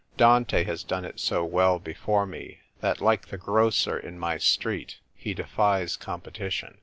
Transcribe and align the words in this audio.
Dante 0.17 0.63
has 0.63 0.83
done 0.83 1.05
it 1.05 1.19
so 1.19 1.45
well 1.45 1.77
before 1.77 2.25
me 2.25 2.61
that, 2.79 3.01
like 3.01 3.27
the 3.27 3.37
grocer 3.37 3.99
in 3.99 4.17
my 4.17 4.39
street, 4.39 4.97
he 5.13 5.35
de^es 5.35 5.99
competition. 5.99 6.79